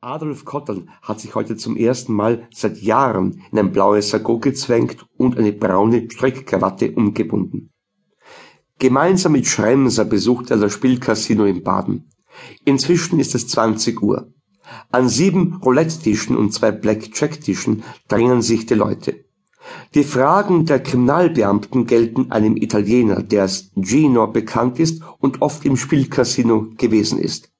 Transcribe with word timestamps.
Adolf 0.00 0.44
Kottern 0.44 0.90
hat 1.02 1.18
sich 1.18 1.34
heute 1.34 1.56
zum 1.56 1.76
ersten 1.76 2.12
Mal 2.12 2.46
seit 2.54 2.80
Jahren 2.80 3.42
in 3.50 3.58
ein 3.58 3.72
blaues 3.72 4.10
Sakko 4.10 4.38
gezwängt 4.38 5.04
und 5.16 5.36
eine 5.36 5.52
braune 5.52 6.08
Strickkrawatte 6.08 6.92
umgebunden. 6.92 7.72
Gemeinsam 8.78 9.32
mit 9.32 9.48
Schremser 9.48 10.04
besucht 10.04 10.52
er 10.52 10.58
das 10.58 10.72
Spielcasino 10.72 11.46
in 11.46 11.64
Baden. 11.64 12.10
Inzwischen 12.64 13.18
ist 13.18 13.34
es 13.34 13.48
20 13.48 14.00
Uhr. 14.00 14.32
An 14.92 15.08
sieben 15.08 15.54
Roulette-Tischen 15.64 16.36
und 16.36 16.54
zwei 16.54 16.70
Blackjack-Tischen 16.70 17.82
drängen 18.06 18.40
sich 18.40 18.66
die 18.66 18.74
Leute. 18.74 19.24
Die 19.94 20.04
Fragen 20.04 20.64
der 20.64 20.80
Kriminalbeamten 20.80 21.86
gelten 21.86 22.30
einem 22.30 22.56
Italiener, 22.56 23.24
der 23.24 23.42
als 23.42 23.72
Gino 23.74 24.28
bekannt 24.28 24.78
ist 24.78 25.02
und 25.18 25.42
oft 25.42 25.64
im 25.64 25.76
Spielcasino 25.76 26.68
gewesen 26.76 27.18
ist. 27.18 27.50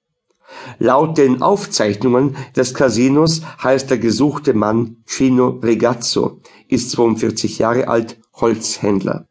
Laut 0.78 1.18
den 1.18 1.42
Aufzeichnungen 1.42 2.36
des 2.54 2.72
Casinos 2.72 3.42
heißt 3.62 3.90
der 3.90 3.98
gesuchte 3.98 4.54
Mann 4.54 4.98
Cino 5.06 5.58
Regazzo, 5.62 6.40
ist 6.68 6.92
42 6.92 7.58
Jahre 7.58 7.88
alt, 7.88 8.18
Holzhändler. 8.34 9.26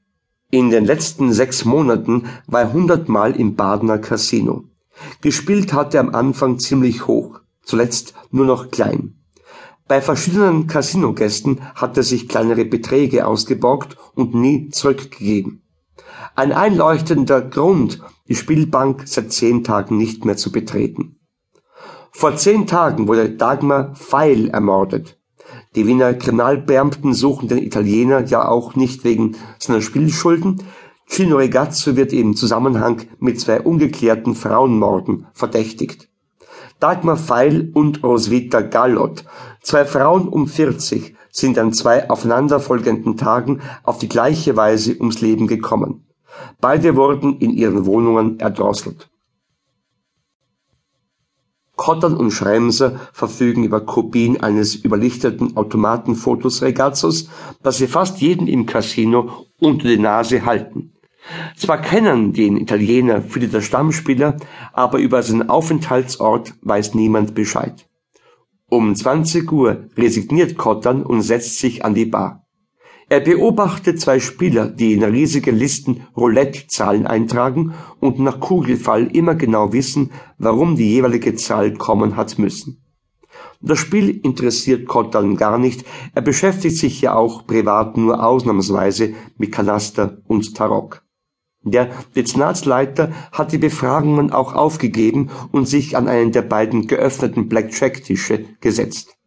In 0.52 0.70
den 0.70 0.86
letzten 0.86 1.32
sechs 1.32 1.64
Monaten 1.64 2.26
war 2.48 2.62
er 2.62 2.74
hundertmal 2.74 3.36
im 3.36 3.56
Badener 3.56 3.98
Casino. 3.98 4.66
Gespielt 5.22 5.74
hat 5.74 5.94
er 5.94 6.02
am 6.02 6.14
Anfang 6.14 6.60
ziemlich 6.60 7.08
hoch, 7.08 7.40
zuletzt 7.64 8.14
nur 8.32 8.46
noch 8.46 8.72
klein. 8.72 9.16
Bei 9.88 10.02
verschiedenen 10.02 10.68
Casinogästen 10.68 11.62
hat 11.76 11.96
er 11.96 12.04
sich 12.04 12.28
kleinere 12.28 12.66
Beträge 12.66 13.26
ausgeborgt 13.26 13.96
und 14.16 14.36
nie 14.36 14.70
zurückgegeben. 14.70 15.62
Ein 16.36 16.52
einleuchtender 16.52 17.42
Grund, 17.42 18.02
die 18.28 18.36
Spielbank 18.36 19.04
seit 19.06 19.32
zehn 19.32 19.64
Tagen 19.64 19.98
nicht 19.98 20.26
mehr 20.26 20.36
zu 20.36 20.52
betreten. 20.52 21.17
Vor 22.12 22.36
zehn 22.36 22.68
Tagen 22.68 23.08
wurde 23.08 23.30
Dagmar 23.30 23.94
Feil 23.96 24.50
ermordet. 24.50 25.18
Die 25.76 25.86
Wiener 25.86 26.14
Kriminalbeamten 26.14 27.14
suchen 27.14 27.48
den 27.48 27.60
Italiener 27.60 28.26
ja 28.26 28.48
auch 28.48 28.76
nicht 28.76 29.04
wegen 29.04 29.36
seiner 29.60 29.82
Spielschulden. 29.82 30.64
Gino 31.06 31.38
Regazzo 31.38 31.96
wird 31.96 32.14
im 32.14 32.36
Zusammenhang 32.36 33.04
mit 33.20 33.40
zwei 33.40 33.62
ungeklärten 33.62 34.36
Frauenmorden 34.36 35.28
verdächtigt. 35.34 36.10
Dagmar 36.80 37.18
Feil 37.18 37.72
und 37.74 38.04
Roswitha 38.04 38.62
Gallot, 38.62 39.24
zwei 39.62 39.86
Frauen 39.86 40.28
um 40.28 40.48
40, 40.48 41.16
sind 41.32 41.58
an 41.58 41.74
zwei 41.74 42.10
aufeinanderfolgenden 42.10 43.18
Tagen 43.18 43.62
auf 43.84 44.00
die 44.00 44.10
gleiche 44.10 44.56
Weise 44.56 44.96
ums 45.00 45.22
Leben 45.22 45.48
gekommen. 45.48 46.08
Beide 46.60 46.96
wurden 46.96 47.38
in 47.40 47.52
ihren 47.52 47.86
Wohnungen 47.86 48.40
erdrosselt. 48.40 49.10
Kottern 51.88 52.18
und 52.18 52.32
Schremser 52.32 53.00
verfügen 53.14 53.64
über 53.64 53.80
Kopien 53.80 54.42
eines 54.42 54.76
überlichteten 54.76 55.56
Automatenfotos 55.56 56.62
Regazzos, 56.62 57.30
das 57.64 57.78
sie 57.78 57.88
fast 57.88 58.20
jeden 58.20 58.48
im 58.48 58.66
Casino 58.66 59.46
unter 59.58 59.88
die 59.88 59.98
Nase 59.98 60.46
halten. 60.46 60.92
Zwar 61.56 61.82
kennen 61.82 62.34
den 62.34 62.58
Italiener 62.58 63.22
viele 63.22 63.48
der 63.48 63.62
Stammspieler, 63.62 64.36
aber 64.74 65.00
über 65.00 65.24
seinen 65.24 65.50
Aufenthaltsort 65.50 66.56
weiß 66.62 66.94
niemand 66.94 67.36
Bescheid. 67.36 67.88
Um 68.70 68.94
20 68.94 69.50
Uhr 69.50 69.86
resigniert 69.96 70.58
Kottern 70.58 71.04
und 71.04 71.22
setzt 71.22 71.58
sich 71.58 71.86
an 71.86 71.96
die 71.96 72.06
Bar. 72.06 72.47
Er 73.10 73.22
beobachtet 73.22 74.02
zwei 74.02 74.20
Spieler, 74.20 74.68
die 74.68 74.92
in 74.94 75.04
riesige 75.04 75.52
Listen 75.52 76.06
Roulette-Zahlen 76.18 77.08
eintragen 77.08 77.74
und 78.02 78.20
nach 78.20 78.42
Kugelfall 78.42 79.08
immer 79.16 79.36
genau 79.36 79.72
wissen, 79.72 80.12
warum 80.38 80.76
die 80.76 80.92
jeweilige 80.92 81.36
Zahl 81.36 81.74
kommen 81.74 82.18
hat 82.18 82.38
müssen. 82.38 82.84
Das 83.62 83.80
Spiel 83.80 84.10
interessiert 84.10 84.88
Kottan 84.88 85.38
gar 85.38 85.58
nicht, 85.58 85.86
er 86.16 86.22
beschäftigt 86.22 86.76
sich 86.76 87.00
ja 87.02 87.16
auch 87.16 87.48
privat 87.48 87.96
nur 87.96 88.26
ausnahmsweise 88.26 89.14
mit 89.38 89.54
Kanaster 89.54 90.18
und 90.28 90.56
Tarok. 90.56 91.04
Der 91.64 91.90
Dezernatsleiter 92.16 93.12
hat 93.32 93.52
die 93.54 93.58
Befragungen 93.58 94.32
auch 94.32 94.54
aufgegeben 94.54 95.30
und 95.52 95.68
sich 95.68 95.96
an 95.96 96.08
einen 96.08 96.34
der 96.34 96.44
beiden 96.44 96.88
geöffneten 96.88 97.48
Blackjack-Tische 97.48 98.46
gesetzt. 98.60 99.18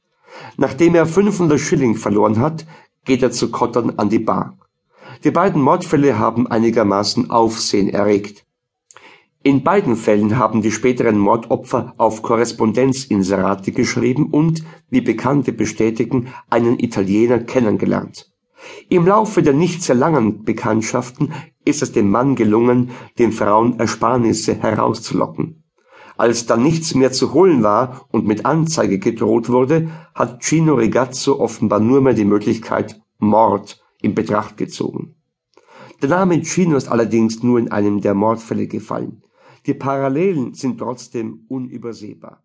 Nachdem 0.56 0.94
er 0.94 1.06
500 1.06 1.59
Schilling 1.59 1.97
verloren 1.97 2.38
hat, 2.38 2.66
geht 3.05 3.22
er 3.22 3.31
zu 3.31 3.50
Kottern 3.50 3.94
an 3.97 4.09
die 4.09 4.19
Bar. 4.19 4.59
Die 5.25 5.31
beiden 5.31 5.61
Mordfälle 5.61 6.19
haben 6.19 6.47
einigermaßen 6.47 7.31
Aufsehen 7.31 7.88
erregt. 7.88 8.47
In 9.43 9.62
beiden 9.65 9.97
Fällen 9.97 10.37
haben 10.37 10.61
die 10.61 10.71
späteren 10.71 11.19
Mordopfer 11.19 11.94
auf 11.97 12.22
Korrespondenzinserate 12.22 13.72
geschrieben 13.72 14.27
und, 14.31 14.62
wie 14.91 15.00
Bekannte 15.00 15.53
bestätigen, 15.53 16.28
einen 16.50 16.78
Italiener 16.78 17.39
kennengelernt. 17.39 18.31
Im 18.91 19.06
Laufe 19.06 19.43
der 19.43 19.55
nicht 19.55 19.83
sehr 19.83 19.94
langen 19.94 20.44
Bekanntschaften 20.44 21.33
ist 21.65 21.83
es 21.83 21.93
dem 21.93 22.10
Mann 22.10 22.34
gelungen, 22.37 22.91
den 23.19 23.33
Frauen 23.33 23.78
Ersparnisse 23.78 24.56
herauszulocken. 24.56 25.59
Als 26.20 26.44
dann 26.44 26.62
nichts 26.62 26.94
mehr 26.94 27.12
zu 27.12 27.32
holen 27.32 27.62
war 27.62 28.06
und 28.10 28.26
mit 28.26 28.44
Anzeige 28.44 28.98
gedroht 28.98 29.48
wurde, 29.48 29.88
hat 30.14 30.44
Gino 30.44 30.75
Regazzo 30.75 31.41
offenbar 31.41 31.81
nur 31.81 32.03
mehr 32.03 32.12
die 32.12 32.26
Möglichkeit 32.26 33.00
Mord 33.19 33.82
in 34.03 34.14
Betracht 34.14 34.59
gezogen. 34.59 35.14
Der 36.03 36.10
Name 36.10 36.44
Gino 36.44 36.76
ist 36.76 36.88
allerdings 36.88 37.42
nur 37.42 37.59
in 37.59 37.72
einem 37.72 38.03
der 38.03 38.12
Mordfälle 38.12 38.66
gefallen. 38.66 39.22
Die 39.64 39.72
Parallelen 39.72 40.53
sind 40.53 40.76
trotzdem 40.76 41.47
unübersehbar 41.48 42.42